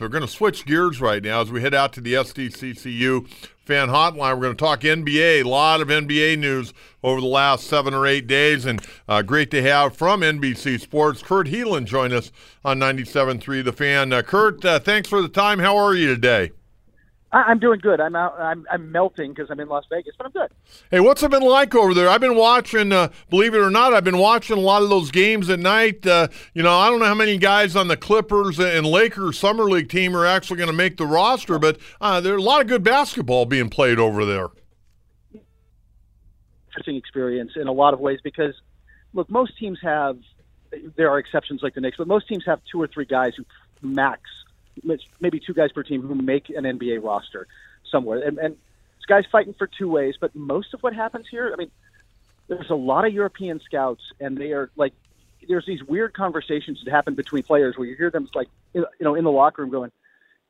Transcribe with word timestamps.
So 0.00 0.06
we're 0.06 0.12
going 0.12 0.22
to 0.22 0.28
switch 0.28 0.64
gears 0.64 0.98
right 1.02 1.22
now 1.22 1.42
as 1.42 1.50
we 1.50 1.60
head 1.60 1.74
out 1.74 1.92
to 1.92 2.00
the 2.00 2.14
SDCCU 2.14 3.28
fan 3.66 3.88
hotline. 3.88 4.34
We're 4.34 4.44
going 4.44 4.56
to 4.56 4.64
talk 4.64 4.80
NBA. 4.80 5.44
A 5.44 5.46
lot 5.46 5.82
of 5.82 5.88
NBA 5.88 6.38
news 6.38 6.72
over 7.02 7.20
the 7.20 7.26
last 7.26 7.66
seven 7.66 7.92
or 7.92 8.06
eight 8.06 8.26
days, 8.26 8.64
and 8.64 8.80
uh, 9.06 9.20
great 9.20 9.50
to 9.50 9.60
have 9.60 9.94
from 9.94 10.22
NBC 10.22 10.80
Sports 10.80 11.22
Kurt 11.22 11.48
Helin 11.48 11.84
join 11.84 12.14
us 12.14 12.32
on 12.64 12.78
97.3 12.78 13.62
The 13.62 13.74
Fan. 13.74 14.10
Uh, 14.10 14.22
Kurt, 14.22 14.64
uh, 14.64 14.78
thanks 14.78 15.06
for 15.06 15.20
the 15.20 15.28
time. 15.28 15.58
How 15.58 15.76
are 15.76 15.92
you 15.92 16.06
today? 16.06 16.52
I'm 17.32 17.60
doing 17.60 17.78
good. 17.78 18.00
I'm 18.00 18.16
out. 18.16 18.38
I'm, 18.40 18.66
I'm 18.70 18.90
melting 18.90 19.32
because 19.32 19.50
I'm 19.50 19.60
in 19.60 19.68
Las 19.68 19.84
Vegas, 19.88 20.14
but 20.18 20.26
I'm 20.26 20.32
good. 20.32 20.50
Hey, 20.90 20.98
what's 20.98 21.22
it 21.22 21.30
been 21.30 21.42
like 21.42 21.74
over 21.76 21.94
there? 21.94 22.08
I've 22.08 22.20
been 22.20 22.34
watching. 22.34 22.92
Uh, 22.92 23.10
believe 23.28 23.54
it 23.54 23.60
or 23.60 23.70
not, 23.70 23.94
I've 23.94 24.02
been 24.02 24.18
watching 24.18 24.58
a 24.58 24.60
lot 24.60 24.82
of 24.82 24.88
those 24.88 25.12
games 25.12 25.48
at 25.48 25.60
night. 25.60 26.04
Uh, 26.04 26.26
you 26.54 26.62
know, 26.64 26.76
I 26.76 26.90
don't 26.90 26.98
know 26.98 27.06
how 27.06 27.14
many 27.14 27.38
guys 27.38 27.76
on 27.76 27.86
the 27.86 27.96
Clippers 27.96 28.58
and 28.58 28.84
Lakers 28.84 29.38
summer 29.38 29.64
league 29.64 29.88
team 29.88 30.16
are 30.16 30.26
actually 30.26 30.56
going 30.56 30.70
to 30.70 30.76
make 30.76 30.96
the 30.96 31.06
roster, 31.06 31.60
but 31.60 31.78
uh, 32.00 32.20
there's 32.20 32.42
a 32.42 32.44
lot 32.44 32.62
of 32.62 32.66
good 32.66 32.82
basketball 32.82 33.46
being 33.46 33.70
played 33.70 34.00
over 34.00 34.24
there. 34.24 34.48
Interesting 36.70 36.96
experience 36.96 37.52
in 37.54 37.68
a 37.68 37.72
lot 37.72 37.94
of 37.94 38.00
ways 38.00 38.18
because, 38.24 38.54
look, 39.12 39.30
most 39.30 39.56
teams 39.56 39.78
have. 39.82 40.18
There 40.96 41.10
are 41.10 41.18
exceptions 41.18 41.62
like 41.62 41.74
the 41.74 41.80
Knicks, 41.80 41.96
but 41.96 42.06
most 42.06 42.28
teams 42.28 42.44
have 42.46 42.60
two 42.70 42.80
or 42.80 42.86
three 42.86 43.04
guys 43.04 43.34
who 43.36 43.44
max 43.82 44.22
maybe 45.20 45.40
two 45.40 45.54
guys 45.54 45.72
per 45.72 45.82
team 45.82 46.02
who 46.02 46.14
make 46.14 46.48
an 46.50 46.64
NBA 46.64 47.02
roster 47.02 47.46
somewhere. 47.90 48.20
And, 48.20 48.38
and 48.38 48.54
this 48.96 49.06
guy's 49.06 49.26
fighting 49.30 49.54
for 49.54 49.66
two 49.66 49.88
ways, 49.88 50.14
but 50.20 50.34
most 50.34 50.74
of 50.74 50.82
what 50.82 50.94
happens 50.94 51.26
here, 51.30 51.50
I 51.52 51.56
mean, 51.56 51.70
there's 52.48 52.70
a 52.70 52.74
lot 52.74 53.06
of 53.06 53.12
European 53.12 53.60
scouts, 53.60 54.02
and 54.20 54.36
they 54.36 54.52
are 54.52 54.70
like, 54.76 54.92
there's 55.48 55.64
these 55.66 55.82
weird 55.82 56.12
conversations 56.12 56.82
that 56.84 56.90
happen 56.90 57.14
between 57.14 57.42
players 57.42 57.78
where 57.78 57.86
you 57.86 57.96
hear 57.96 58.10
them 58.10 58.28
like, 58.34 58.48
you 58.74 58.84
know, 59.00 59.14
in 59.14 59.24
the 59.24 59.30
locker 59.30 59.62
room 59.62 59.70
going, 59.70 59.90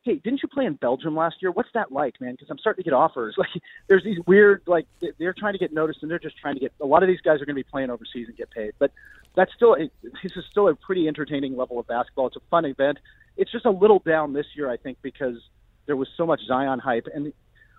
"Hey, 0.02 0.16
didn't 0.16 0.42
you 0.42 0.48
play 0.48 0.64
in 0.64 0.74
Belgium 0.74 1.14
last 1.14 1.36
year? 1.40 1.50
What's 1.52 1.68
that 1.74 1.92
like, 1.92 2.20
man? 2.20 2.32
Because 2.32 2.50
I'm 2.50 2.58
starting 2.58 2.82
to 2.82 2.90
get 2.90 2.96
offers. 2.96 3.34
Like, 3.38 3.50
there's 3.86 4.02
these 4.02 4.18
weird, 4.26 4.62
like, 4.66 4.86
they're 5.18 5.34
trying 5.34 5.52
to 5.52 5.58
get 5.58 5.72
noticed, 5.72 6.02
and 6.02 6.10
they're 6.10 6.18
just 6.18 6.38
trying 6.38 6.54
to 6.54 6.60
get. 6.60 6.72
A 6.80 6.86
lot 6.86 7.02
of 7.02 7.08
these 7.08 7.20
guys 7.20 7.40
are 7.40 7.46
going 7.46 7.54
to 7.56 7.62
be 7.62 7.70
playing 7.70 7.90
overseas 7.90 8.28
and 8.28 8.36
get 8.36 8.50
paid, 8.50 8.72
but 8.78 8.90
that's 9.34 9.52
still, 9.54 9.76
this 9.76 10.36
is 10.36 10.44
still 10.50 10.68
a 10.68 10.74
pretty 10.74 11.06
entertaining 11.06 11.56
level 11.56 11.78
of 11.78 11.86
basketball. 11.86 12.26
It's 12.26 12.36
a 12.36 12.40
fun 12.50 12.64
event 12.64 12.98
it's 13.40 13.50
just 13.50 13.64
a 13.64 13.70
little 13.70 14.00
down 14.00 14.34
this 14.34 14.44
year, 14.54 14.70
I 14.70 14.76
think, 14.76 14.98
because 15.00 15.36
there 15.86 15.96
was 15.96 16.08
so 16.14 16.26
much 16.26 16.40
Zion 16.46 16.78
hype. 16.78 17.06
And 17.12 17.32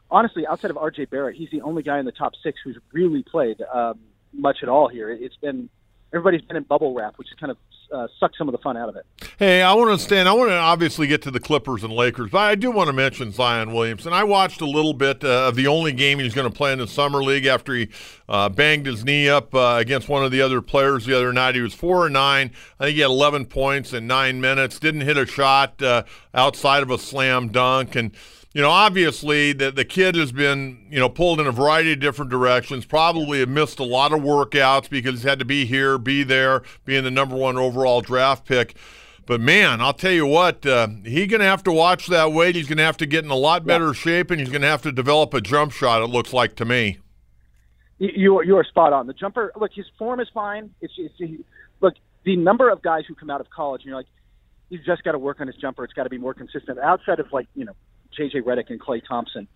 honestly, 0.09 0.47
outside 0.47 0.71
of 0.71 0.77
RJ 0.77 1.11
Barrett, 1.11 1.35
he's 1.35 1.51
the 1.51 1.61
only 1.61 1.83
guy 1.83 1.99
in 1.99 2.05
the 2.05 2.11
top 2.11 2.33
six 2.43 2.59
who's 2.63 2.79
really 2.91 3.21
played 3.21 3.61
um, 3.71 3.99
much 4.33 4.57
at 4.63 4.69
all 4.69 4.87
here. 4.87 5.11
It's 5.11 5.35
been 5.37 5.69
everybody's 6.11 6.41
been 6.41 6.57
in 6.57 6.63
bubble 6.63 6.95
wrap, 6.95 7.19
which 7.19 7.27
is 7.27 7.35
kind 7.39 7.51
of 7.51 7.57
uh, 7.92 8.08
sucked 8.20 8.38
some 8.38 8.47
of 8.47 8.52
the 8.52 8.58
fun 8.58 8.78
out 8.78 8.89
of 8.89 8.95
it. 8.95 9.06
Hey, 9.38 9.61
I 9.61 9.73
want 9.73 9.97
to 9.97 10.03
stand. 10.03 10.30
I 10.30 10.34
want 10.34 10.50
to 10.50 10.56
obviously 10.56 11.08
get 11.08 11.22
to 11.23 11.31
the 11.31 11.39
Clippers 11.39 11.84
and 11.84 11.92
Lakers, 11.92 12.31
but 12.31 12.39
I 12.39 12.56
do 12.56 12.72
want 12.72 12.88
to 12.88 12.94
mention 12.94 13.31
Zion 13.31 13.73
Williamson. 13.73 14.14
I 14.14 14.23
watched 14.23 14.61
a 14.61 14.66
little 14.66 14.94
bit 14.94 15.23
uh, 15.23 15.47
of 15.47 15.56
the 15.56 15.67
only 15.67 15.92
game 15.92 16.19
he's 16.19 16.34
going 16.34 16.50
to 16.50 16.56
play 16.56 16.72
in 16.73 16.80
the 16.80 16.88
summer 16.88 17.23
league 17.23 17.45
after 17.45 17.73
he 17.73 17.89
uh, 18.30 18.50
banged 18.50 18.86
his 18.86 19.03
knee 19.03 19.30
up 19.30 19.53
uh, 19.53 19.78
against 19.80 20.09
one 20.09 20.24
of 20.24 20.31
the 20.31 20.41
other 20.41 20.62
players 20.62 21.06
the 21.06 21.16
other 21.16 21.34
night. 21.34 21.56
He 21.56 21.62
was 21.62 21.74
four 21.74 22.06
and 22.06 22.13
nine. 22.13 22.51
I 22.80 22.85
think 22.85 22.96
he 22.96 23.01
had 23.01 23.09
11 23.09 23.46
points 23.46 23.94
in 23.94 24.07
nine 24.07 24.41
minutes. 24.41 24.80
Didn't 24.80 25.01
hit 25.01 25.18
a 25.18 25.25
shot 25.25 25.81
uh, 25.81 26.03
outside 26.34 26.84
of 26.84 26.90
a 26.90 26.97
slam 26.97 27.50
dunk 27.50 27.96
and 27.96 28.12
you 28.53 28.62
know, 28.62 28.69
obviously 28.69 29.53
the 29.53 29.72
the 29.72 29.85
kid 29.85 30.16
has 30.16 30.31
been, 30.31 30.88
you 30.89 31.00
know, 31.00 31.09
pulled 31.09 31.39
in 31.39 31.47
a 31.47 31.51
variety 31.51 31.94
of 31.94 32.00
different 32.00 32.29
directions. 32.31 32.85
Probably 32.85 33.39
have 33.39 33.50
missed 33.50 33.79
a 33.79 33.84
lot 33.84 34.12
of 34.12 34.19
workouts 34.19 34.89
because 34.89 35.16
he's 35.16 35.23
had 35.23 35.39
to 35.39 35.45
be 35.45 35.66
here, 35.66 35.97
be 35.97 36.23
there, 36.23 36.62
being 36.84 37.03
the 37.03 37.12
number 37.12 37.35
one 37.35 37.57
overall 37.57 38.01
draft 38.01 38.45
pick. 38.45 38.75
But 39.25 39.39
man, 39.39 39.79
I'll 39.79 39.94
tell 39.94 40.12
you 40.12 40.25
what, 40.25 40.66
uh, 40.66 40.88
he's 41.06 41.28
going 41.28 41.39
to 41.39 41.45
have 41.45 41.63
to 41.63 41.72
watch 41.72 42.07
that 42.07 42.34
weight. 42.34 42.56
He's 42.56 42.67
going 42.67 42.79
to 42.79 42.84
have 42.84 42.97
to 42.97 43.06
get 43.06 43.23
in 43.23 43.31
a 43.31 43.35
lot 43.35 43.66
better 43.66 43.88
yeah. 43.88 43.94
shape, 43.94 44.31
and 44.31 44.39
he's 44.39 44.50
going 44.50 44.63
to 44.63 44.68
have 44.68 44.81
to 44.81 44.91
develop 44.91 45.33
a 45.33 45.39
jump 45.39 45.72
shot. 45.72 46.01
It 46.01 46.07
looks 46.07 46.33
like 46.33 46.56
to 46.56 46.66
me. 46.66 46.97
You 48.00 48.39
are, 48.39 48.44
you 48.44 48.57
are 48.57 48.63
spot 48.63 48.94
on. 48.94 49.06
The 49.06 49.13
jumper, 49.13 49.53
look, 49.56 49.72
his 49.73 49.85
form 49.97 50.19
is 50.19 50.28
fine. 50.33 50.72
It's, 50.81 50.94
it's 50.97 51.13
he, 51.18 51.45
look 51.79 51.94
the 52.23 52.35
number 52.35 52.69
of 52.69 52.81
guys 52.81 53.03
who 53.07 53.16
come 53.16 53.29
out 53.29 53.41
of 53.41 53.50
college, 53.50 53.81
and 53.81 53.89
you're 53.89 53.95
like, 53.95 54.07
he's 54.69 54.83
just 54.85 55.03
got 55.03 55.12
to 55.13 55.19
work 55.19 55.39
on 55.39 55.47
his 55.47 55.56
jumper. 55.56 55.83
It's 55.83 55.94
got 55.94 56.03
to 56.03 56.09
be 56.09 56.18
more 56.18 56.33
consistent. 56.33 56.79
Outside 56.79 57.19
of 57.19 57.31
like 57.31 57.47
you 57.56 57.66
know 57.66 57.75
JJ 58.17 58.44
Redick 58.44 58.69
and 58.69 58.79
Klay 58.79 59.01
Thompson. 59.05 59.47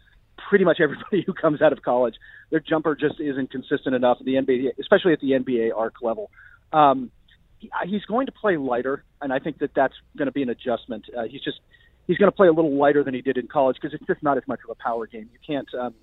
Pretty 0.49 0.65
much 0.65 0.79
everybody 0.79 1.21
who 1.25 1.33
comes 1.33 1.61
out 1.61 1.73
of 1.73 1.81
college, 1.81 2.15
their 2.49 2.59
jumper 2.59 2.95
just 2.95 3.19
isn't 3.19 3.51
consistent 3.51 3.95
enough 3.95 4.17
the 4.23 4.35
NBA, 4.35 4.77
especially 4.79 5.13
at 5.13 5.21
the 5.21 5.31
NBA 5.31 5.71
arc 5.75 5.95
level. 6.01 6.29
Um, 6.73 7.11
he, 7.59 7.69
he's 7.85 8.03
going 8.05 8.25
to 8.25 8.31
play 8.31 8.57
lighter, 8.57 9.03
and 9.21 9.31
I 9.31 9.39
think 9.39 9.59
that 9.59 9.73
that's 9.73 9.95
going 10.17 10.27
to 10.27 10.31
be 10.31 10.43
an 10.43 10.49
adjustment. 10.49 11.05
Uh, 11.15 11.23
he's 11.23 11.41
just 11.41 11.59
he's 12.07 12.17
going 12.17 12.31
to 12.31 12.35
play 12.35 12.47
a 12.47 12.51
little 12.51 12.75
lighter 12.75 13.03
than 13.03 13.13
he 13.13 13.21
did 13.21 13.37
in 13.37 13.47
college 13.47 13.77
because 13.81 13.93
it's 13.93 14.05
just 14.05 14.21
not 14.21 14.37
as 14.37 14.43
much 14.47 14.59
of 14.63 14.69
a 14.69 14.75
power 14.75 15.07
game. 15.07 15.29
You 15.31 15.39
can't. 15.45 15.67
Um, 15.73 15.93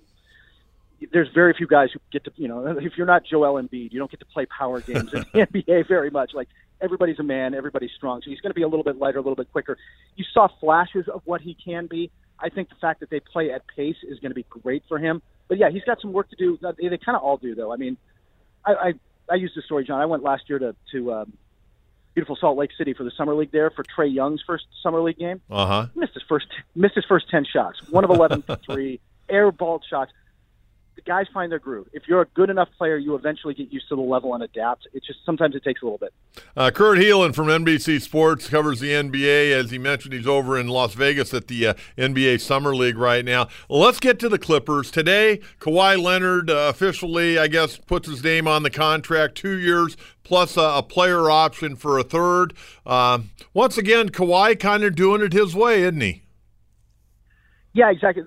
there's 1.11 1.29
very 1.33 1.53
few 1.53 1.67
guys 1.67 1.89
who 1.93 1.99
get 2.11 2.23
to, 2.25 2.31
you 2.35 2.47
know, 2.47 2.65
if 2.77 2.93
you're 2.97 3.07
not 3.07 3.25
Joel 3.25 3.61
Embiid, 3.61 3.91
you 3.91 3.99
don't 3.99 4.11
get 4.11 4.19
to 4.19 4.25
play 4.25 4.45
power 4.45 4.81
games 4.81 5.13
in 5.13 5.25
the 5.33 5.45
NBA 5.47 5.87
very 5.87 6.09
much. 6.09 6.33
Like 6.33 6.49
everybody's 6.81 7.19
a 7.19 7.23
man, 7.23 7.53
everybody's 7.53 7.91
strong, 7.95 8.21
so 8.21 8.29
he's 8.29 8.41
going 8.41 8.51
to 8.51 8.55
be 8.55 8.63
a 8.63 8.67
little 8.67 8.83
bit 8.83 8.97
lighter, 8.97 9.17
a 9.17 9.21
little 9.21 9.35
bit 9.35 9.51
quicker. 9.51 9.77
You 10.15 10.25
saw 10.33 10.47
flashes 10.59 11.07
of 11.07 11.21
what 11.25 11.41
he 11.41 11.55
can 11.55 11.87
be. 11.87 12.11
I 12.39 12.49
think 12.49 12.69
the 12.69 12.75
fact 12.75 12.99
that 12.99 13.09
they 13.09 13.19
play 13.19 13.51
at 13.51 13.63
pace 13.67 13.97
is 14.03 14.19
going 14.19 14.31
to 14.31 14.35
be 14.35 14.45
great 14.49 14.83
for 14.87 14.97
him. 14.97 15.21
But 15.47 15.57
yeah, 15.57 15.69
he's 15.69 15.83
got 15.83 16.01
some 16.01 16.13
work 16.13 16.29
to 16.29 16.35
do. 16.35 16.57
They, 16.61 16.87
they 16.87 16.97
kind 16.97 17.15
of 17.15 17.21
all 17.21 17.37
do, 17.37 17.55
though. 17.55 17.71
I 17.71 17.77
mean, 17.77 17.97
I, 18.65 18.73
I 18.73 18.93
I 19.29 19.35
used 19.35 19.55
the 19.55 19.61
story, 19.61 19.85
John. 19.85 20.01
I 20.01 20.05
went 20.05 20.23
last 20.23 20.49
year 20.49 20.59
to 20.59 20.75
to 20.91 21.13
um, 21.13 21.33
beautiful 22.13 22.35
Salt 22.35 22.57
Lake 22.57 22.71
City 22.77 22.93
for 22.93 23.03
the 23.03 23.11
summer 23.11 23.35
league 23.35 23.51
there 23.51 23.69
for 23.69 23.83
Trae 23.83 24.13
Young's 24.13 24.41
first 24.45 24.65
summer 24.81 25.01
league 25.01 25.17
game. 25.17 25.41
Uh 25.49 25.65
huh. 25.65 25.87
Missed 25.95 26.13
his 26.13 26.23
first 26.27 26.47
missed 26.75 26.95
his 26.95 27.05
first 27.05 27.29
ten 27.29 27.45
shots. 27.45 27.81
One 27.89 28.03
of 28.03 28.09
eleven 28.09 28.41
for 28.41 28.55
three, 28.55 28.99
airballed 29.29 29.81
shots 29.89 30.11
the 30.11 30.22
guys 31.05 31.25
find 31.33 31.51
their 31.51 31.59
groove. 31.59 31.87
If 31.93 32.07
you're 32.07 32.21
a 32.21 32.25
good 32.27 32.49
enough 32.49 32.69
player, 32.77 32.97
you 32.97 33.15
eventually 33.15 33.53
get 33.53 33.71
used 33.71 33.87
to 33.89 33.95
the 33.95 34.01
level 34.01 34.33
and 34.33 34.43
adapt. 34.43 34.87
It's 34.93 35.05
just 35.05 35.19
sometimes 35.25 35.55
it 35.55 35.63
takes 35.63 35.81
a 35.81 35.85
little 35.85 35.97
bit. 35.97 36.13
Uh, 36.55 36.71
Kurt 36.71 36.97
Helin 36.97 37.33
from 37.33 37.47
NBC 37.47 38.01
Sports 38.01 38.49
covers 38.49 38.79
the 38.79 38.91
NBA. 38.91 39.51
As 39.51 39.71
he 39.71 39.77
mentioned, 39.77 40.13
he's 40.13 40.27
over 40.27 40.57
in 40.57 40.67
Las 40.67 40.93
Vegas 40.93 41.33
at 41.33 41.47
the 41.47 41.67
uh, 41.67 41.73
NBA 41.97 42.41
Summer 42.41 42.75
League 42.75 42.97
right 42.97 43.23
now. 43.23 43.47
Well, 43.69 43.79
let's 43.79 43.99
get 43.99 44.19
to 44.19 44.29
the 44.29 44.39
Clippers. 44.39 44.91
Today, 44.91 45.39
Kawhi 45.59 46.01
Leonard 46.01 46.49
uh, 46.49 46.67
officially, 46.69 47.37
I 47.37 47.47
guess, 47.47 47.77
puts 47.77 48.07
his 48.07 48.23
name 48.23 48.47
on 48.47 48.63
the 48.63 48.69
contract, 48.69 49.35
two 49.35 49.57
years 49.57 49.97
plus 50.23 50.55
a, 50.57 50.61
a 50.61 50.83
player 50.83 51.29
option 51.29 51.75
for 51.75 51.97
a 51.97 52.03
third. 52.03 52.53
Um, 52.85 53.31
once 53.53 53.77
again, 53.77 54.09
Kawhi 54.09 54.59
kind 54.59 54.83
of 54.83 54.95
doing 54.95 55.21
it 55.21 55.33
his 55.33 55.53
way, 55.53 55.83
isn't 55.83 56.01
he? 56.01 56.23
Yeah, 57.73 57.89
exactly 57.89 58.23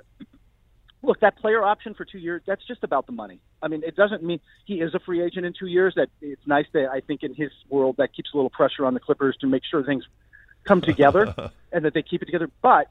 look, 1.07 1.21
that 1.21 1.39
player 1.39 1.63
option 1.63 1.95
for 1.95 2.05
two 2.05 2.19
years, 2.19 2.43
that's 2.47 2.67
just 2.67 2.83
about 2.85 3.07
the 3.07 3.13
money. 3.13 3.41
I 3.63 3.69
mean, 3.69 3.83
it 3.85 3.97
doesn't 3.97 4.23
mean 4.23 4.41
he 4.65 4.81
is 4.81 4.95
a 4.95 4.99
free 4.99 5.23
agent 5.23 5.47
in 5.47 5.55
two 5.59 5.67
years. 5.67 5.95
That 5.97 6.09
it's 6.21 6.47
nice 6.47 6.67
that 6.73 6.91
I 6.91 7.01
think 7.01 7.23
in 7.23 7.35
his 7.35 7.51
world 7.69 7.97
that 7.99 8.15
keeps 8.15 8.31
a 8.35 8.37
little 8.37 8.51
pressure 8.51 8.85
on 8.85 8.95
the 8.95 9.01
Clippers 9.01 9.37
to 9.41 9.47
make 9.47 9.63
sure 9.69 9.83
things 9.85 10.05
come 10.65 10.81
together 10.81 11.35
and 11.73 11.85
that 11.85 11.95
they 11.95 12.03
keep 12.03 12.23
it 12.23 12.27
together. 12.27 12.51
But 12.61 12.89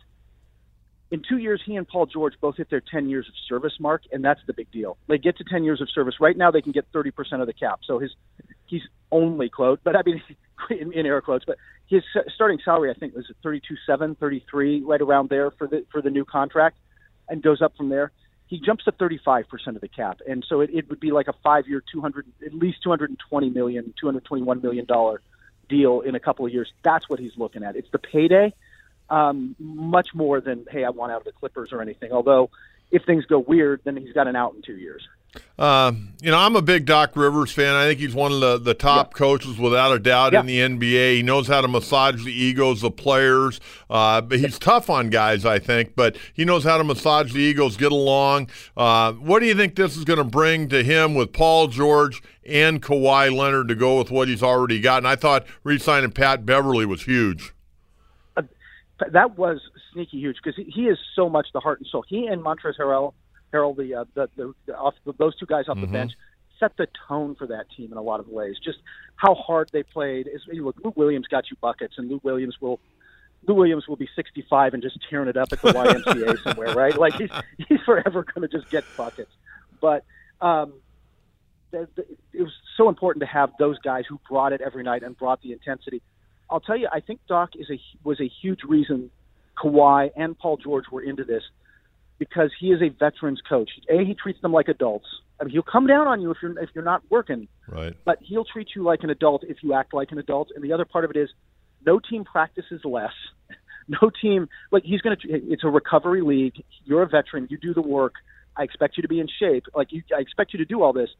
in 1.12 1.22
two 1.28 1.38
years, 1.38 1.62
he 1.64 1.76
and 1.76 1.88
Paul 1.88 2.08
George 2.08 2.34
both 2.42 2.58
hit 2.58 2.70
their 2.70 2.82
10 2.82 3.10
years 3.10 3.28
of 3.28 3.34
service 3.48 3.74
mark, 3.80 4.04
and 4.12 4.24
that's 4.24 4.42
the 4.48 4.54
big 4.54 4.72
deal. 4.72 4.98
They 5.08 5.18
get 5.18 5.38
to 5.38 5.44
10 5.44 5.64
years 5.64 5.82
of 5.82 5.90
service. 5.92 6.16
Right 6.20 6.36
now, 6.36 6.50
they 6.52 6.62
can 6.62 6.72
get 6.72 6.92
30% 6.92 7.42
of 7.42 7.48
the 7.48 7.54
cap. 7.54 7.82
So 7.86 8.00
his 8.00 8.12
he's 8.68 8.82
only 9.12 9.50
quote, 9.50 9.82
but 9.84 9.96
I 9.96 10.02
mean 10.06 10.22
in, 10.70 10.94
in 10.94 11.06
air 11.06 11.22
quotes, 11.22 11.46
but 11.46 11.58
his 11.88 12.04
starting 12.34 12.60
salary 12.64 12.90
I 12.90 12.94
think 12.94 13.14
was 13.16 13.32
32.7, 13.44 14.18
33, 14.18 14.82
right 14.82 15.02
around 15.02 15.30
there 15.30 15.52
for 15.52 15.68
the 15.68 15.86
for 15.92 16.02
the 16.02 16.10
new 16.10 16.26
contract 16.26 16.78
and 17.30 17.42
goes 17.42 17.62
up 17.62 17.76
from 17.76 17.90
there. 17.90 18.12
He 18.48 18.60
jumps 18.60 18.84
to 18.86 18.92
35% 18.92 19.46
of 19.68 19.82
the 19.82 19.88
cap, 19.88 20.22
and 20.28 20.46
so 20.48 20.62
it, 20.62 20.70
it 20.72 20.90
would 20.90 21.00
be 21.00 21.12
like 21.12 21.28
a 21.28 21.34
five-year, 21.44 21.84
200, 21.92 22.26
at 22.46 22.54
least 22.54 22.84
220 22.84 23.50
million, 23.50 23.94
221 24.00 24.62
million 24.62 24.86
dollar 24.86 25.22
deal 25.68 26.02
in 26.02 26.14
a 26.14 26.20
couple 26.20 26.46
of 26.46 26.54
years. 26.54 26.72
That's 26.84 27.10
what 27.10 27.20
he's 27.20 27.36
looking 27.38 27.64
at. 27.64 27.76
It's 27.76 27.90
the 27.90 27.98
payday, 27.98 28.54
um, 29.10 29.56
much 29.58 30.14
more 30.14 30.42
than 30.42 30.68
hey, 30.70 30.84
I 30.84 30.90
want 30.92 31.12
out 31.12 31.20
of 31.20 31.26
the 31.26 31.32
Clippers 31.32 31.74
or 31.74 31.82
anything. 31.82 32.12
Although, 32.12 32.52
if 32.92 33.04
things 33.04 33.26
go 33.26 33.40
weird, 33.40 33.82
then 33.84 33.98
he's 33.98 34.14
got 34.14 34.28
an 34.28 34.36
out 34.36 34.54
in 34.54 34.62
two 34.62 34.78
years. 34.78 35.08
Uh, 35.58 35.94
you 36.22 36.32
know, 36.32 36.38
I'm 36.38 36.56
a 36.56 36.62
big 36.62 36.86
Doc 36.86 37.16
Rivers 37.16 37.52
fan. 37.52 37.76
I 37.76 37.86
think 37.88 38.00
he's 38.00 38.14
one 38.14 38.34
of 38.34 38.42
the, 38.42 38.58
the 38.58 38.74
top 38.74 39.14
yeah. 39.14 39.18
coaches 39.18 39.58
without 39.58 39.94
a 39.94 40.00
doubt 40.00 40.34
yeah. 40.34 40.42
in 40.42 40.46
the 40.46 40.60
NBA. 40.60 41.18
He 41.18 41.24
knows 41.24 41.48
how 41.48 41.62
to 41.62 41.68
massage 41.68 42.26
the 42.26 42.32
egos 42.32 42.84
of 42.84 42.98
players. 42.98 43.62
Uh, 43.90 44.20
but 44.20 44.40
he's 44.40 44.60
tough 44.60 44.90
on 44.90 45.10
guys, 45.10 45.46
I 45.46 45.60
think, 45.60 45.96
but 45.96 46.18
he 46.34 46.44
knows 46.44 46.66
how 46.66 46.78
to 46.78 46.84
massage 46.84 47.32
the 47.32 47.40
egos, 47.40 47.78
get 47.78 47.94
along. 47.94 48.50
Uh, 48.76 49.14
what 49.14 49.40
do 49.40 49.46
you 49.46 49.56
think 49.56 49.76
this 49.76 49.96
is 49.96 50.04
going 50.04 50.18
to 50.18 50.26
bring 50.26 50.68
to 50.70 50.84
him 50.84 51.16
with 51.16 51.32
Paul 51.32 51.68
George 51.68 52.22
and 52.46 52.82
Kawhi 52.82 53.34
Leonard 53.34 53.70
to 53.70 53.76
go 53.76 53.98
with 53.98 54.12
what 54.12 54.28
he's 54.28 54.44
already 54.44 54.82
got? 54.82 54.98
And 54.98 55.08
I 55.08 55.16
thought 55.16 55.46
re-signing 55.64 56.12
Pat 56.12 56.46
Beverley 56.46 56.86
was 56.86 57.04
huge. 57.04 57.54
Uh, 58.36 58.42
that 59.12 59.38
was 59.38 59.62
sneaky 59.94 60.20
huge 60.20 60.36
because 60.44 60.58
he, 60.58 60.64
he 60.64 60.88
is 60.88 60.98
so 61.16 61.30
much 61.30 61.48
the 61.54 61.62
heart 61.62 61.80
and 61.80 61.88
soul. 61.88 62.04
He 62.08 62.28
and 62.28 62.44
Montrezl 62.44 62.78
Harrell– 62.78 63.14
Harrell, 63.56 63.76
the, 63.76 63.96
uh, 63.96 64.06
the, 64.14 64.30
the, 64.36 64.54
the 64.66 64.78
off 64.78 64.96
the, 65.06 65.14
those 65.14 65.36
two 65.38 65.46
guys 65.46 65.66
off 65.68 65.78
mm-hmm. 65.78 65.86
the 65.86 65.92
bench 65.92 66.12
set 66.60 66.76
the 66.78 66.88
tone 67.08 67.36
for 67.36 67.48
that 67.48 67.66
team 67.76 67.92
in 67.92 67.98
a 67.98 68.02
lot 68.02 68.20
of 68.20 68.28
ways. 68.28 68.56
Just 68.64 68.80
how 69.16 69.36
hard 69.36 69.70
they 69.74 69.84
played. 69.84 70.28
Is 70.28 70.42
look, 70.54 70.78
Lou 70.84 70.94
Williams 70.96 71.28
got 71.28 71.50
you 71.50 71.58
buckets, 71.62 71.96
and 71.98 72.10
Lou 72.10 72.20
Williams 72.24 72.56
will. 72.60 72.80
Lou 73.48 73.54
Williams 73.54 73.88
will 73.88 73.96
be 73.96 74.10
65 74.16 74.74
and 74.74 74.82
just 74.82 74.98
tearing 75.08 75.30
it 75.30 75.38
up 75.38 75.54
at 75.54 75.62
the 75.62 75.72
YMCA 75.72 76.42
somewhere, 76.42 76.74
right? 76.74 76.98
Like 76.98 77.14
he's 77.14 77.30
he's 77.70 77.80
forever 77.86 78.24
going 78.24 78.48
to 78.48 78.58
just 78.58 78.72
get 78.72 78.84
buckets. 78.98 79.32
But 79.80 80.04
um, 80.42 80.74
the, 81.70 81.88
the, 81.96 82.06
it 82.34 82.42
was 82.42 82.54
so 82.76 82.90
important 82.90 83.22
to 83.22 83.28
have 83.28 83.52
those 83.60 83.78
guys 83.80 84.06
who 84.10 84.20
brought 84.28 84.52
it 84.52 84.62
every 84.62 84.82
night 84.82 85.04
and 85.04 85.16
brought 85.16 85.42
the 85.44 85.52
intensity. 85.52 86.02
I'll 86.50 86.60
tell 86.60 86.78
you, 86.78 86.88
I 86.92 87.02
think 87.02 87.20
Doc 87.28 87.52
is 87.56 87.70
a 87.70 87.80
was 88.04 88.20
a 88.20 88.28
huge 88.42 88.64
reason 88.64 89.12
Kawhi 89.58 90.12
and 90.16 90.38
Paul 90.38 90.58
George 90.58 90.86
were 90.92 91.02
into 91.02 91.24
this 91.24 91.44
because 92.18 92.52
he 92.60 92.68
is 92.68 92.82
a 92.82 92.90
veterans 92.90 93.42
coach. 93.48 93.70
A, 93.90 94.04
he 94.04 94.14
treats 94.14 94.42
them 94.42 94.54
like 94.54 94.68
adults. 94.68 95.08
I 95.40 95.44
mean, 95.44 95.52
he'll 95.52 95.64
come 95.64 95.88
down 95.88 96.08
on 96.08 96.22
you 96.22 96.32
if 96.32 96.38
you're 96.42 96.58
if 96.60 96.70
you're 96.74 96.84
not 96.84 97.04
working. 97.10 97.48
Right. 97.68 97.94
But 98.06 98.20
he'll 98.22 98.46
treat 98.46 98.70
you 98.76 98.84
like 98.84 99.02
an 99.04 99.10
adult 99.10 99.44
if 99.44 99.58
you 99.62 99.74
act 99.74 99.94
like 99.94 100.12
an 100.12 100.18
adult. 100.18 100.50
And 100.56 100.64
the 100.64 100.72
other 100.72 100.86
part 100.86 101.04
of 101.04 101.12
it 101.12 101.18
is, 101.18 101.30
no 101.86 102.00
team 102.00 102.24
practices 102.24 102.82
less. 102.84 103.14
No 103.88 104.10
team 104.20 104.50
like 104.72 104.82
he's 104.84 105.00
going 105.02 105.16
to. 105.16 105.28
It's 105.30 105.64
a 105.64 105.68
recovery 105.68 106.24
league. 106.24 106.56
You're 106.86 107.04
a 107.04 107.08
veteran. 107.08 107.48
You 107.52 107.60
do 107.60 107.72
the 107.72 107.84
work. 107.84 108.16
I 108.58 108.64
expect 108.64 108.98
you 108.98 109.04
to 109.04 109.08
be 109.08 109.20
in 109.20 109.28
shape. 109.40 109.66
Like 109.76 109.90
you, 109.92 110.02
I 110.12 110.22
expect 110.22 110.54
you 110.54 110.58
to 110.58 110.66
do 110.66 110.82
all 110.82 110.92
this. 110.92 111.12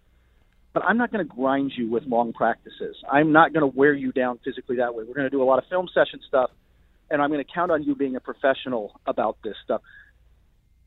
But 0.74 0.84
I'm 0.84 0.98
not 0.98 1.12
going 1.12 1.24
to 1.24 1.32
grind 1.32 1.74
you 1.78 1.92
with 1.92 2.06
long 2.06 2.34
practices. 2.34 2.96
I'm 3.08 3.32
not 3.32 3.54
going 3.54 3.62
to 3.62 3.78
wear 3.78 3.94
you 3.94 4.12
down 4.12 4.40
physically 4.44 4.78
that 4.78 4.96
way. 4.96 5.04
We're 5.04 5.14
going 5.14 5.28
to 5.28 5.30
do 5.30 5.44
a 5.44 5.46
lot 5.46 5.60
of 5.60 5.66
film 5.70 5.88
session 5.94 6.22
stuff, 6.28 6.50
and 7.12 7.22
I'm 7.22 7.30
going 7.30 7.46
to 7.46 7.52
count 7.54 7.70
on 7.70 7.84
you 7.84 7.94
being 7.94 8.16
a 8.16 8.20
professional 8.20 9.00
about 9.06 9.38
this 9.44 9.54
stuff 9.64 9.82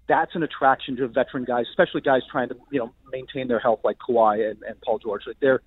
that's 0.08 0.34
an 0.34 0.42
attraction 0.42 0.96
to 0.96 1.06
veteran 1.08 1.44
guys, 1.44 1.66
especially 1.70 2.00
guys 2.00 2.22
trying 2.30 2.48
to 2.48 2.56
you 2.70 2.78
know 2.78 2.92
maintain 3.12 3.48
their 3.48 3.60
health 3.60 3.80
like 3.84 3.98
Kawhi 3.98 4.50
and, 4.50 4.62
and 4.62 4.80
Paul 4.80 4.98
George. 4.98 5.22
Like 5.26 5.38
they're 5.40 5.62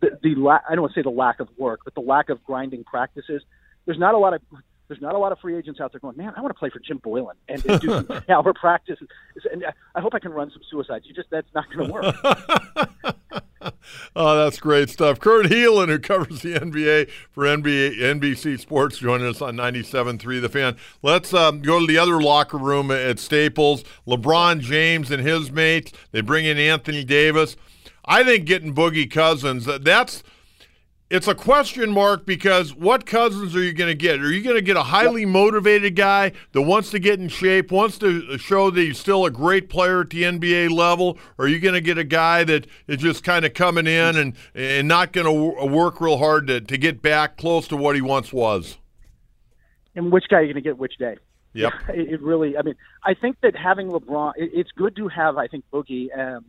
the, 0.00 0.18
the 0.22 0.34
la- 0.34 0.60
I 0.68 0.74
don't 0.74 0.82
want 0.82 0.94
to 0.94 1.00
say 1.00 1.02
the 1.02 1.10
lack 1.10 1.40
of 1.40 1.48
work, 1.56 1.80
but 1.84 1.94
the 1.94 2.00
lack 2.00 2.28
of 2.28 2.44
grinding 2.44 2.84
practices. 2.84 3.42
There's 3.86 3.98
not 3.98 4.14
a 4.14 4.18
lot 4.18 4.34
of 4.34 4.42
there's 4.88 5.00
not 5.00 5.14
a 5.14 5.18
lot 5.18 5.32
of 5.32 5.38
free 5.40 5.56
agents 5.56 5.80
out 5.80 5.92
there 5.92 6.00
going, 6.00 6.16
man, 6.16 6.32
I 6.36 6.40
want 6.40 6.54
to 6.54 6.58
play 6.58 6.70
for 6.70 6.78
Jim 6.78 6.98
Boylan 6.98 7.36
and, 7.48 7.64
and 7.68 7.80
do 7.80 7.88
some 7.88 8.22
hour 8.28 8.52
practice. 8.52 8.98
And 9.50 9.64
I 9.94 10.00
hope 10.00 10.14
I 10.14 10.18
can 10.18 10.32
run 10.32 10.50
some 10.50 10.62
suicides. 10.70 11.06
You 11.06 11.14
just 11.14 11.30
that's 11.30 11.48
not 11.54 11.64
going 11.72 11.88
to 11.88 11.92
work. 11.92 13.15
oh, 14.16 14.36
that's 14.36 14.58
great 14.58 14.88
stuff. 14.90 15.20
Kurt 15.20 15.46
Helin, 15.46 15.88
who 15.88 15.98
covers 15.98 16.40
the 16.40 16.54
NBA 16.54 17.10
for 17.30 17.44
NBA, 17.44 17.98
NBC 17.98 18.58
Sports, 18.58 18.98
joining 18.98 19.28
us 19.28 19.42
on 19.42 19.56
97.3 19.56 20.40
The 20.40 20.48
Fan. 20.48 20.76
Let's 21.02 21.32
um, 21.34 21.60
go 21.60 21.80
to 21.80 21.86
the 21.86 21.98
other 21.98 22.20
locker 22.20 22.58
room 22.58 22.90
at 22.90 23.18
Staples. 23.18 23.84
LeBron 24.06 24.60
James 24.60 25.10
and 25.10 25.22
his 25.22 25.52
mates, 25.52 25.92
they 26.10 26.22
bring 26.22 26.46
in 26.46 26.58
Anthony 26.58 27.04
Davis. 27.04 27.56
I 28.06 28.24
think 28.24 28.46
getting 28.46 28.74
Boogie 28.74 29.10
Cousins, 29.10 29.66
that's– 29.66 30.24
it's 31.08 31.28
a 31.28 31.34
question 31.34 31.92
mark 31.92 32.26
because 32.26 32.74
what 32.74 33.06
Cousins 33.06 33.54
are 33.54 33.62
you 33.62 33.72
going 33.72 33.88
to 33.88 33.94
get? 33.94 34.20
Are 34.20 34.32
you 34.32 34.42
going 34.42 34.56
to 34.56 34.62
get 34.62 34.76
a 34.76 34.82
highly 34.82 35.24
motivated 35.24 35.94
guy 35.94 36.32
that 36.52 36.62
wants 36.62 36.90
to 36.90 36.98
get 36.98 37.20
in 37.20 37.28
shape, 37.28 37.70
wants 37.70 37.96
to 37.98 38.36
show 38.38 38.70
that 38.70 38.80
he's 38.80 38.98
still 38.98 39.24
a 39.24 39.30
great 39.30 39.68
player 39.68 40.00
at 40.00 40.10
the 40.10 40.24
NBA 40.24 40.70
level, 40.70 41.16
or 41.38 41.44
are 41.44 41.48
you 41.48 41.60
going 41.60 41.74
to 41.74 41.80
get 41.80 41.96
a 41.96 42.04
guy 42.04 42.42
that 42.44 42.66
is 42.88 42.96
just 42.98 43.22
kind 43.22 43.44
of 43.44 43.54
coming 43.54 43.86
in 43.86 44.16
and 44.16 44.34
and 44.54 44.88
not 44.88 45.12
going 45.12 45.26
to 45.26 45.66
work 45.66 46.00
real 46.00 46.18
hard 46.18 46.48
to, 46.48 46.60
to 46.60 46.76
get 46.76 47.02
back 47.02 47.36
close 47.36 47.68
to 47.68 47.76
what 47.76 47.94
he 47.94 48.02
once 48.02 48.32
was? 48.32 48.78
And 49.94 50.10
which 50.10 50.24
guy 50.28 50.38
are 50.38 50.42
you 50.42 50.52
going 50.52 50.62
to 50.62 50.68
get 50.68 50.78
which 50.78 50.98
day? 50.98 51.16
Yep. 51.54 51.72
It, 51.88 52.14
it 52.14 52.22
really, 52.22 52.58
I 52.58 52.62
mean, 52.62 52.74
I 53.04 53.14
think 53.14 53.40
that 53.42 53.56
having 53.56 53.88
LeBron, 53.88 54.32
it, 54.36 54.50
it's 54.52 54.70
good 54.72 54.96
to 54.96 55.08
have, 55.08 55.38
I 55.38 55.46
think, 55.46 55.64
Boogie. 55.72 56.08
Um, 56.16 56.44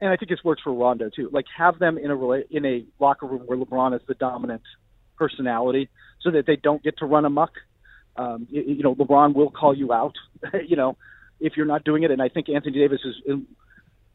and 0.00 0.10
I 0.10 0.16
think 0.16 0.30
this 0.30 0.42
works 0.44 0.62
for 0.62 0.72
Rondo 0.72 1.10
too. 1.14 1.30
Like 1.32 1.46
have 1.56 1.78
them 1.78 1.98
in 1.98 2.10
a 2.10 2.32
in 2.50 2.64
a 2.66 2.84
locker 2.98 3.26
room 3.26 3.42
where 3.46 3.58
LeBron 3.58 3.94
is 3.94 4.02
the 4.06 4.14
dominant 4.14 4.62
personality, 5.16 5.88
so 6.20 6.30
that 6.30 6.46
they 6.46 6.56
don't 6.56 6.82
get 6.82 6.98
to 6.98 7.06
run 7.06 7.24
amok. 7.24 7.52
Um, 8.16 8.46
you, 8.50 8.62
you 8.62 8.82
know, 8.82 8.94
LeBron 8.94 9.34
will 9.34 9.50
call 9.50 9.76
you 9.76 9.92
out. 9.92 10.14
you 10.66 10.76
know, 10.76 10.96
if 11.40 11.56
you're 11.56 11.66
not 11.66 11.84
doing 11.84 12.02
it, 12.02 12.10
and 12.10 12.22
I 12.22 12.28
think 12.28 12.48
Anthony 12.48 12.78
Davis 12.78 13.00
is 13.04 13.40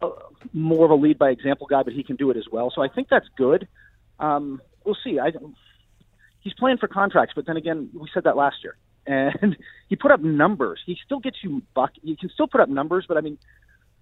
uh, 0.01 0.09
more 0.53 0.85
of 0.85 0.91
a 0.91 0.95
lead 0.95 1.17
by 1.17 1.29
example 1.29 1.67
guy, 1.67 1.83
but 1.83 1.93
he 1.93 2.03
can 2.03 2.15
do 2.15 2.31
it 2.31 2.37
as 2.37 2.45
well. 2.51 2.71
So 2.73 2.81
I 2.81 2.87
think 2.87 3.07
that's 3.09 3.27
good. 3.37 3.67
Um, 4.19 4.61
we'll 4.85 4.97
see. 5.03 5.19
I 5.19 5.31
he's 6.41 6.53
playing 6.53 6.77
for 6.77 6.87
contracts, 6.87 7.33
but 7.35 7.45
then 7.45 7.57
again, 7.57 7.89
we 7.93 8.09
said 8.13 8.23
that 8.23 8.37
last 8.37 8.57
year, 8.63 8.77
and 9.07 9.57
he 9.87 9.95
put 9.95 10.11
up 10.11 10.21
numbers. 10.21 10.79
He 10.85 10.97
still 11.03 11.19
gets 11.19 11.37
you 11.43 11.63
buck. 11.73 11.91
You 12.01 12.15
can 12.15 12.29
still 12.29 12.47
put 12.47 12.61
up 12.61 12.69
numbers, 12.69 13.05
but 13.07 13.17
I 13.17 13.21
mean, 13.21 13.37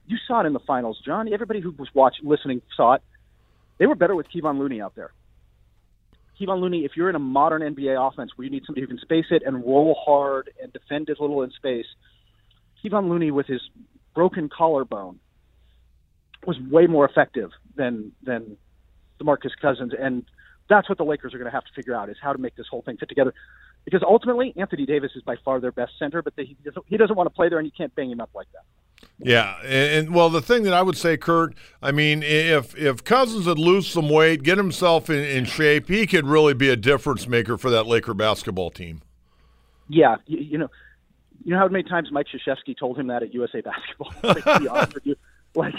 you 0.07 0.18
saw 0.27 0.42
it 0.42 0.45
in 0.45 0.54
the 0.54 0.59
finals, 0.59 1.00
John. 1.06 1.31
Everybody 1.31 1.59
who 1.59 1.71
was 1.71 1.89
watching, 1.94 2.27
listening, 2.27 2.62
saw 2.75 2.94
it. 2.94 3.01
They 3.77 3.86
were 3.86 3.95
better 3.95 4.15
with 4.15 4.27
Kevon 4.33 4.57
Looney 4.57 4.81
out 4.81 4.95
there. 4.95 5.12
Kevon 6.39 6.62
Looney, 6.62 6.86
if 6.86 6.92
you're 6.95 7.09
in 7.09 7.15
a 7.15 7.19
modern 7.19 7.62
NBA 7.62 7.95
offense 8.07 8.31
where 8.36 8.45
you 8.45 8.51
need 8.51 8.63
somebody 8.65 8.81
who 8.81 8.88
can 8.88 9.00
space 9.00 9.25
it 9.31 9.44
and 9.45 9.65
roll 9.65 9.95
hard 10.06 10.50
and 10.62 10.71
defend 10.71 11.09
it 11.09 11.19
little 11.19 11.44
in 11.44 11.51
space, 11.51 11.86
Kevon 12.83 13.09
Looney 13.09 13.31
with 13.31 13.48
his 13.48 13.62
broken 14.13 14.50
collarbone 14.50 15.19
was 16.45 16.57
way 16.69 16.88
more 16.88 17.06
effective 17.06 17.51
than 17.75 18.12
than 18.24 18.57
DeMarcus 19.19 19.51
Cousins, 19.62 19.94
and 20.00 20.24
that's 20.69 20.88
what 20.89 20.98
the 20.98 21.04
Lakers 21.04 21.33
are 21.33 21.38
going 21.38 21.50
to 21.50 21.56
have 21.56 21.65
to 21.65 21.74
figure 21.75 21.95
out 21.95 22.09
is 22.09 22.18
how 22.21 22.33
to 22.33 22.39
make 22.39 22.56
this 22.56 22.68
whole 22.69 22.81
thing 22.81 22.98
fit 22.98 23.09
together. 23.09 23.33
Because 23.86 24.04
ultimately, 24.06 24.54
Anthony 24.57 24.86
Davis 24.86 25.12
is 25.15 25.24
by 25.24 25.38
far 25.44 25.59
their 25.59 25.71
best 25.71 25.94
center, 25.98 26.21
but 26.21 26.36
they, 26.36 26.45
he 26.45 26.57
doesn't 26.63 26.86
he 26.88 26.98
doesn't 26.98 27.15
want 27.15 27.27
to 27.27 27.36
play 27.36 27.50
there, 27.50 27.57
and 27.57 27.65
you 27.65 27.71
can't 27.75 27.94
bang 27.95 28.12
him 28.12 28.21
up 28.21 28.30
like 28.36 28.48
that. 28.54 28.63
Yeah, 29.19 29.57
and, 29.63 30.07
and, 30.07 30.15
well, 30.15 30.29
the 30.29 30.41
thing 30.41 30.63
that 30.63 30.73
I 30.73 30.83
would 30.83 30.95
say, 30.97 31.17
Kurt, 31.17 31.55
I 31.81 31.91
mean, 31.91 32.21
if 32.21 32.77
if 32.77 33.03
Cousins 33.03 33.47
would 33.47 33.57
lose 33.57 33.88
some 33.88 34.09
weight, 34.09 34.44
get 34.44 34.57
himself 34.57 35.09
in, 35.09 35.23
in 35.23 35.45
shape, 35.45 35.88
he 35.88 36.05
could 36.05 36.27
really 36.27 36.53
be 36.53 36.69
a 36.69 36.75
difference 36.75 37.27
maker 37.27 37.57
for 37.57 37.71
that 37.71 37.88
Laker 37.88 38.13
basketball 38.13 38.69
team. 38.69 39.01
Yeah, 39.89 40.17
you, 40.27 40.38
you 40.38 40.57
know, 40.59 40.69
you 41.44 41.53
know 41.53 41.59
how 41.59 41.67
many 41.67 41.83
times 41.83 42.11
Mike 42.11 42.27
Krzyzewski 42.27 42.77
told 42.77 42.99
him 42.99 43.07
that 43.07 43.23
at 43.23 43.33
USA 43.33 43.61
Basketball. 43.61 44.13
like, 44.23 44.45
like, 45.56 45.73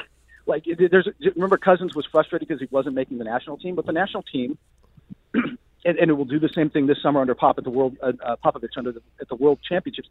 like 0.46 0.64
there's 0.90 1.08
remember 1.34 1.58
Cousins 1.58 1.94
was 1.94 2.06
frustrated 2.06 2.48
because 2.48 2.60
he 2.60 2.66
wasn't 2.72 2.96
making 2.96 3.18
the 3.18 3.24
national 3.24 3.58
team, 3.58 3.76
but 3.76 3.86
the 3.86 3.92
national 3.92 4.24
team, 4.24 4.58
and, 5.34 5.58
and 5.84 6.10
it 6.10 6.14
will 6.14 6.24
do 6.24 6.40
the 6.40 6.48
same 6.48 6.70
thing 6.70 6.88
this 6.88 7.00
summer 7.00 7.20
under 7.20 7.36
Pop 7.36 7.58
at 7.58 7.64
the 7.64 7.70
World 7.70 7.98
uh, 8.02 8.12
uh, 8.24 8.36
Popovich 8.44 8.76
under 8.76 8.90
the, 8.90 9.02
at 9.20 9.28
the 9.28 9.36
World 9.36 9.60
Championships 9.62 10.08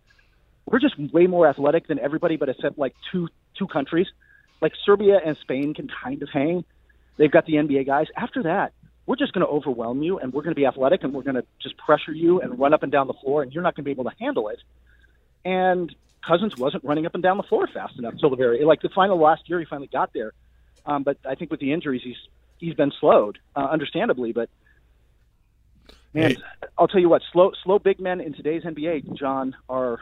we're 0.67 0.79
just 0.79 1.00
way 1.00 1.27
more 1.27 1.47
athletic 1.47 1.88
than 1.88 1.97
everybody, 2.00 2.36
but 2.36 2.50
except 2.50 2.77
like 2.77 2.93
two 3.12 3.29
two 3.57 3.67
countries. 3.67 4.07
Like 4.62 4.74
Serbia 4.86 5.19
and 5.24 5.38
Spain 5.38 5.74
can 5.74 5.88
kind 6.03 6.21
of 6.21 6.29
hang. 6.29 6.65
They've 7.17 7.31
got 7.31 7.45
the 7.45 7.53
NBA 7.53 7.86
guys. 7.86 8.07
After 8.15 8.43
that, 8.43 8.74
we're 9.05 9.15
just 9.15 9.33
going 9.33 9.45
to 9.45 9.51
overwhelm 9.51 10.03
you, 10.03 10.19
and 10.19 10.33
we're 10.33 10.41
going 10.41 10.53
to 10.53 10.59
be 10.59 10.65
athletic, 10.65 11.03
and 11.03 11.13
we're 11.13 11.24
going 11.24 11.36
to 11.36 11.45
just 11.62 11.77
pressure 11.77 12.12
you 12.12 12.41
and 12.41 12.59
run 12.59 12.74
up 12.74 12.83
and 12.83 12.91
down 12.91 13.07
the 13.07 13.13
floor, 13.13 13.43
and 13.43 13.53
you're 13.53 13.63
not 13.63 13.75
going 13.75 13.83
to 13.83 13.86
be 13.86 13.91
able 13.91 14.03
to 14.03 14.15
handle 14.19 14.50
it. 14.50 14.59
And 15.45 15.95
Cousins 16.25 16.57
wasn't 16.57 16.83
running 16.83 17.05
up 17.05 17.13
and 17.13 17.24
down 17.24 17.38
the 17.38 17.43
floor 17.43 17.67
fast 17.67 17.97
enough 17.97 18.13
until 18.13 18.29
the 18.29 18.36
very 18.36 18.63
like 18.65 18.81
the 18.81 18.89
final 18.89 19.17
last 19.19 19.47
year. 19.47 19.59
He 19.59 19.65
finally 19.65 19.89
got 19.91 20.12
there, 20.13 20.33
um, 20.86 21.03
but 21.03 21.17
I 21.25 21.36
think 21.36 21.50
with 21.51 21.62
the 21.62 21.71
injuries, 21.71 22.01
he's 22.03 22.17
he's 22.57 22.74
been 22.74 22.91
slowed, 23.00 23.38
uh, 23.55 23.67
understandably. 23.71 24.33
But 24.33 24.50
man, 26.13 26.31
hey. 26.31 26.38
I'll 26.77 26.89
tell 26.89 27.00
you 27.00 27.09
what, 27.09 27.21
slow 27.31 27.51
slow 27.63 27.79
big 27.79 28.01
men 28.01 28.19
in 28.19 28.33
today's 28.33 28.63
NBA, 28.63 29.13
John, 29.17 29.55
are 29.69 30.00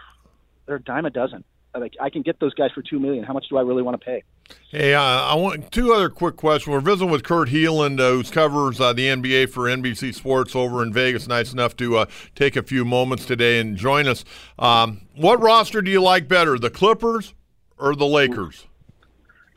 they're 0.66 0.78
a 0.78 0.82
dime 0.82 1.06
a 1.06 1.10
dozen. 1.10 1.44
Like 1.74 1.94
I 2.00 2.10
can 2.10 2.22
get 2.22 2.40
those 2.40 2.54
guys 2.54 2.72
for 2.74 2.82
two 2.82 3.00
million. 3.00 3.24
How 3.24 3.34
much 3.34 3.48
do 3.50 3.58
I 3.58 3.62
really 3.62 3.84
want 3.84 4.00
to 4.00 4.06
pay? 4.06 4.24
Hey, 4.70 4.94
uh, 4.94 5.02
I 5.02 5.36
want 5.36 5.72
two 5.72 5.92
other 5.94 6.10
quick 6.10 6.38
questions. 6.38 6.72
We're 6.72 6.80
visiting 6.80 7.10
with 7.10 7.24
Kurt 7.24 7.50
Helin, 7.50 8.00
uh, 8.00 8.12
who 8.12 8.24
covers 8.24 8.80
uh, 8.80 8.94
the 8.94 9.08
NBA 9.08 9.50
for 9.50 9.64
NBC 9.64 10.14
Sports 10.14 10.56
over 10.56 10.84
in 10.84 10.94
Vegas. 10.94 11.28
Nice 11.28 11.52
enough 11.52 11.76
to 11.78 11.98
uh, 11.98 12.06
take 12.36 12.56
a 12.56 12.64
few 12.64 12.86
moments 12.86 13.26
today 13.26 13.60
and 13.60 13.76
join 13.76 14.08
us. 14.08 14.24
Um, 14.58 15.02
what 15.16 15.42
roster 15.42 15.82
do 15.82 15.92
you 15.92 16.02
like 16.02 16.28
better, 16.28 16.58
the 16.58 16.70
Clippers 16.70 17.34
or 17.78 17.96
the 17.96 18.08
Lakers? 18.08 18.68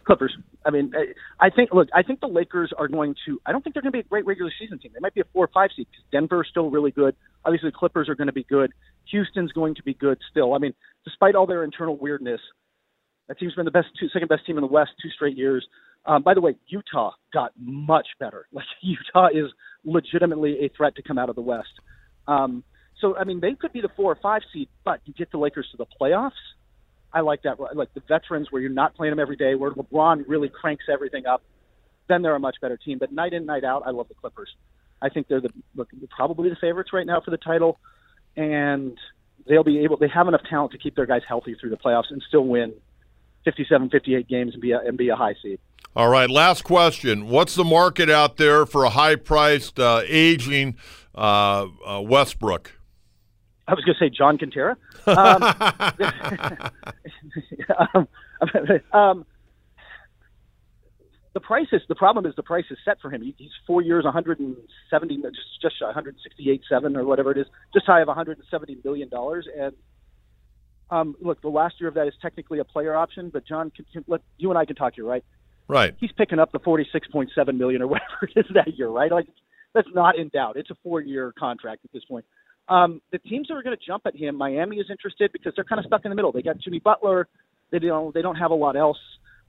Clippers. 0.05 0.37
I 0.65 0.71
mean, 0.71 0.93
I 1.41 1.51
think. 1.51 1.71
Look, 1.73 1.89
I 1.95 2.03
think 2.03 2.21
the 2.21 2.27
Lakers 2.27 2.73
are 2.77 2.89
going 2.89 3.15
to. 3.27 3.41
I 3.47 3.53
don't 3.53 3.63
think 3.63 3.75
they're 3.75 3.83
going 3.83 3.93
to 3.93 3.97
be 3.97 4.01
a 4.01 4.09
great 4.09 4.27
regular 4.27 4.51
season 4.59 4.79
team. 4.79 4.91
They 4.93 5.01
might 5.01 5.15
be 5.15 5.21
a 5.21 5.25
four 5.33 5.45
or 5.45 5.51
five 5.53 5.71
seed 5.75 5.87
because 5.91 6.05
Denver 6.11 6.43
is 6.43 6.49
still 6.51 6.71
really 6.71 6.91
good. 6.91 7.15
Obviously, 7.45 7.71
the 7.71 7.77
Clippers 7.77 8.09
are 8.09 8.15
going 8.15 8.27
to 8.27 8.33
be 8.33 8.45
good. 8.45 8.73
Houston's 9.11 9.53
going 9.53 9.75
to 9.77 9.83
be 9.83 9.95
good 9.95 10.19
still. 10.31 10.55
I 10.55 10.59
mean, 10.59 10.75
despite 11.05 11.35
all 11.35 11.47
their 11.47 11.65
internal 11.65 11.97
weirdness, 11.97 12.41
that 13.29 13.39
team's 13.39 13.55
been 13.55 13.67
the 13.67 13.71
best, 13.71 13.89
two, 13.99 14.09
second 14.09 14.29
best 14.29 14.47
team 14.47 14.57
in 14.57 14.63
the 14.63 14.69
West 14.69 14.91
two 15.03 15.11
straight 15.11 15.37
years. 15.37 15.67
Um, 16.07 16.23
by 16.23 16.35
the 16.35 16.41
way, 16.41 16.57
Utah 16.67 17.13
got 17.33 17.53
much 17.59 18.07
better. 18.19 18.47
Like 18.53 18.67
Utah 18.83 19.29
is 19.29 19.51
legitimately 19.85 20.65
a 20.65 20.71
threat 20.77 20.97
to 20.97 21.03
come 21.03 21.19
out 21.19 21.29
of 21.29 21.37
the 21.37 21.43
West. 21.43 21.69
Um, 22.27 22.65
so 23.01 23.17
I 23.17 23.25
mean, 23.25 23.41
they 23.41 23.55
could 23.55 23.73
be 23.73 23.81
the 23.81 23.91
four 23.97 24.11
or 24.11 24.19
five 24.21 24.43
seed, 24.53 24.69
but 24.85 25.01
you 25.05 25.15
get 25.15 25.31
the 25.31 25.39
Lakers 25.39 25.69
to 25.71 25.77
the 25.77 25.87
playoffs. 26.01 26.31
I 27.13 27.21
like 27.21 27.43
that. 27.43 27.59
Like 27.75 27.93
the 27.95 28.03
veterans, 28.07 28.49
where 28.51 28.61
you're 28.61 28.71
not 28.71 28.95
playing 28.95 29.13
them 29.13 29.19
every 29.19 29.37
day, 29.37 29.55
where 29.55 29.71
LeBron 29.71 30.25
really 30.27 30.49
cranks 30.49 30.85
everything 30.93 31.27
up. 31.27 31.43
Then 32.09 32.23
they're 32.23 32.35
a 32.35 32.41
much 32.41 32.57
better 32.61 32.77
team. 32.77 32.99
But 32.99 33.13
night 33.13 33.33
in, 33.33 33.47
night 33.47 33.65
out, 33.65 33.83
I 33.87 33.91
love 33.91 34.09
the 34.09 34.15
Clippers. 34.15 34.55
I 35.01 35.09
think 35.09 35.29
they're 35.29 35.41
the 35.41 35.51
look, 35.75 35.89
probably 36.11 36.51
the 36.51 36.57
favorites 36.57 36.91
right 36.93 37.07
now 37.07 37.21
for 37.21 37.31
the 37.31 37.37
title, 37.37 37.79
and 38.37 38.99
they'll 39.47 39.65
be 39.65 39.81
able. 39.81 39.97
They 39.97 40.09
have 40.09 40.29
enough 40.29 40.43
talent 40.49 40.73
to 40.73 40.79
keep 40.79 40.97
their 40.97 41.07
guys 41.07 41.23
healthy 41.27 41.55
through 41.55 41.71
the 41.71 41.77
playoffs 41.77 42.11
and 42.11 42.23
still 42.27 42.47
win 42.47 42.75
57, 43.45 43.91
58 43.91 44.29
games 44.29 44.55
and 44.55 44.61
be 44.61 44.73
a, 44.73 44.81
and 44.81 44.99
be 44.99 45.09
a 45.09 45.17
high 45.17 45.35
seed. 45.43 45.61
All 45.97 46.09
right, 46.09 46.29
last 46.29 46.65
question. 46.65 47.29
What's 47.29 47.55
the 47.55 47.65
market 47.65 48.11
out 48.11 48.37
there 48.37 48.67
for 48.67 48.85
a 48.85 48.91
high 48.91 49.17
priced, 49.17 49.81
uh, 49.81 50.03
aging 50.07 50.77
uh, 51.15 51.67
uh, 51.87 52.01
Westbrook? 52.03 52.78
I 53.69 53.75
was 53.75 53.85
going 53.85 53.95
to 53.95 54.05
say 54.05 54.09
John 54.09 54.39
Kentera. 54.39 54.77
Um, 55.07 55.43
um, 58.95 58.99
um, 58.99 59.27
the 61.35 61.41
price 61.41 61.67
is 61.73 61.83
the 61.89 61.95
problem 61.95 62.27
is 62.27 62.35
the 62.35 62.43
price 62.43 62.65
is 62.71 62.79
set 62.85 62.99
for 63.01 63.11
him. 63.11 63.23
He's 63.23 63.51
four 63.67 63.83
years, 63.83 64.05
170, 64.05 65.17
just 65.17 65.37
just 65.63 65.77
168 65.81 66.63
seven 66.69 66.97
or 66.97 67.05
whatever 67.05 67.31
it 67.31 67.39
is, 67.39 67.47
just 67.75 67.87
high 67.87 68.01
of 68.01 68.09
170 68.09 68.79
million 68.83 69.09
dollars. 69.09 69.47
And 69.57 69.75
um, 70.91 71.15
look, 71.21 71.43
the 71.43 71.49
last 71.49 71.77
year 71.79 71.89
of 71.89 71.95
that 71.95 72.09
is 72.09 72.15
technically 72.23 72.59
a 72.59 72.65
player 72.65 72.97
option, 72.97 73.29
but 73.31 73.47
John, 73.47 73.71
can, 73.71 73.85
can, 73.93 74.05
let, 74.09 74.23
you 74.39 74.49
and 74.49 74.59
I 74.59 74.65
can 74.65 74.75
talk 74.75 74.95
here, 74.95 75.05
right? 75.05 75.23
Right. 75.69 75.95
He's 76.01 76.13
picking 76.13 76.39
up 76.39 76.51
the 76.51 76.61
46.7 76.61 77.57
million 77.59 77.83
or 77.83 77.87
whatever 77.89 78.23
it 78.23 78.33
is 78.35 78.47
that 78.55 78.79
year, 78.79 78.89
right? 78.89 79.13
Like 79.13 79.27
that's 79.75 79.89
not 79.95 80.19
in 80.19 80.29
doubt. 80.29 80.57
It's 80.57 80.71
a 80.71 80.77
four-year 80.83 81.35
contract 81.39 81.85
at 81.85 81.93
this 81.93 82.05
point. 82.05 82.25
Um, 82.69 83.01
the 83.13 83.19
teams 83.19 83.49
that 83.49 83.55
are 83.55 83.63
going 83.63 83.77
to 83.77 83.85
jump 83.85 84.05
at 84.07 84.15
him, 84.15 84.37
Miami 84.37 84.77
is 84.77 84.87
interested 84.91 85.33
because 85.33 85.53
they're 85.57 85.65
kind 85.65 85.79
of 85.79 85.87
stuck 85.87 86.05
in 86.05 86.11
the 86.11 86.15
middle. 86.15 86.33
They 86.33 86.43
got 86.43 86.59
Jimmy 86.59 86.81
Butler. 86.81 87.29
They 87.71 87.79
don't. 87.79 88.13
They 88.15 88.23
don't 88.23 88.37
have 88.37 88.51
a 88.51 88.55
lot 88.55 88.77
else. 88.77 88.99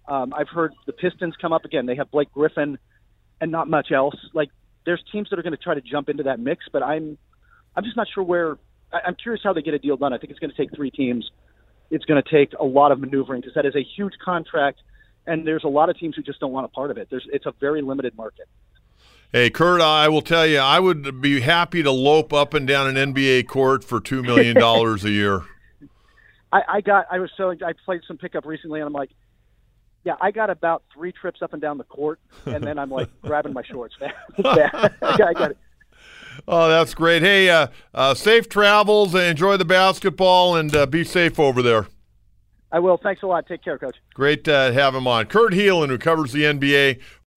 Um, 0.08 0.34
I've 0.34 0.50
heard 0.50 0.74
the 0.88 0.94
Pistons 0.94 1.36
come 1.42 1.54
up 1.54 1.66
again. 1.66 1.86
They 1.86 1.96
have 1.96 2.12
Blake 2.12 2.32
Griffin, 2.32 2.78
and 3.42 3.52
not 3.52 3.70
much 3.70 3.92
else. 3.92 4.16
Like 4.34 4.50
there's 4.86 5.04
teams 5.12 5.30
that 5.30 5.40
are 5.40 5.44
going 5.44 5.56
to 5.56 5.62
try 5.62 5.76
to 5.76 5.82
jump 5.82 6.10
into 6.10 6.24
that 6.24 6.40
mix, 6.40 6.66
but 6.72 6.82
I'm, 6.82 7.18
I'm 7.76 7.84
just 7.84 7.98
not 7.98 8.08
sure 8.14 8.24
where. 8.24 8.58
I, 8.92 9.00
I'm 9.08 9.16
curious 9.22 9.42
how 9.44 9.54
they 9.54 9.62
get 9.62 9.74
a 9.74 9.80
deal 9.80 9.98
done. 9.98 10.14
I 10.14 10.18
think 10.18 10.32
it's 10.32 10.40
going 10.40 10.52
to 10.52 10.58
take 10.58 10.76
three 10.76 10.92
teams. 10.92 11.30
It's 11.92 12.06
going 12.06 12.22
to 12.22 12.30
take 12.30 12.54
a 12.60 12.64
lot 12.64 12.92
of 12.92 13.00
maneuvering 13.00 13.42
because 13.42 13.56
that 13.56 13.66
is 13.66 13.76
a 13.76 13.84
huge 13.96 14.14
contract 14.24 14.80
and 15.30 15.46
there's 15.46 15.64
a 15.64 15.68
lot 15.70 15.90
of 15.90 15.98
teams 15.98 16.16
who 16.16 16.24
just 16.24 16.40
don't 16.40 16.52
want 16.52 16.66
a 16.66 16.70
part 16.70 16.92
of 16.92 16.98
it. 16.98 17.08
There's 17.10 17.28
it's 17.32 17.46
a 17.46 17.54
very 17.60 17.82
limited 17.82 18.18
market. 18.18 18.48
Hey, 19.32 19.52
Kurt, 19.52 19.80
I 19.80 20.10
will 20.10 20.24
tell 20.24 20.48
you, 20.48 20.58
I 20.58 20.80
would 20.80 21.22
be 21.22 21.42
happy 21.42 21.84
to 21.84 21.92
lope 21.92 22.34
up 22.34 22.56
and 22.56 22.68
down 22.68 22.96
an 22.96 23.14
NBA 23.14 23.48
court 23.48 23.84
for 23.84 24.00
two 24.00 24.24
million 24.24 24.56
dollars 24.60 25.06
a 25.06 25.12
year. 25.12 25.44
I, 26.52 26.62
I 26.68 26.82
got. 26.82 27.06
I 27.12 27.20
was 27.20 27.30
so. 27.38 27.52
I 27.52 27.74
played 27.86 28.02
some 28.08 28.18
pickup 28.18 28.46
recently, 28.46 28.80
and 28.80 28.88
I'm 28.88 28.94
like, 28.94 29.12
yeah, 30.04 30.16
I 30.20 30.32
got 30.32 30.50
about 30.50 30.82
three 30.92 31.12
trips 31.12 31.44
up 31.44 31.54
and 31.54 31.62
down 31.62 31.78
the 31.78 31.84
court, 31.84 32.20
and 32.48 32.64
then 32.64 32.80
I'm 32.80 32.90
like 32.90 33.10
grabbing 33.22 33.54
my 33.54 33.62
shorts. 33.64 33.96
yeah, 34.00 34.10
I 35.04 35.34
got 35.34 35.52
it. 35.52 35.58
Oh, 36.48 36.68
that's 36.68 36.96
great. 36.96 37.22
Hey, 37.22 37.50
uh, 37.52 37.68
uh, 37.94 38.16
safe 38.16 38.50
travels. 38.50 39.14
and 39.14 39.24
Enjoy 39.26 39.58
the 39.58 39.66
basketball, 39.66 40.56
and 40.56 40.76
uh, 40.76 40.88
be 40.88 41.04
safe 41.04 41.40
over 41.40 41.62
there. 41.62 41.86
I 42.72 42.80
will. 42.80 42.98
Thanks 42.98 43.22
a 43.22 43.28
lot. 43.28 43.46
Take 43.48 43.64
care, 43.64 43.78
Coach. 43.78 43.98
Great 44.16 44.44
to 44.46 44.52
have 44.74 44.96
him 44.96 45.06
on. 45.06 45.26
Kurt 45.26 45.54
Helin, 45.54 45.90
who 45.90 45.98
covers 46.00 46.32
the 46.32 46.44
NBA. 46.44 47.00